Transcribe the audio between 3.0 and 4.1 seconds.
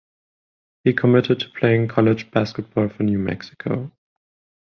New Mexico.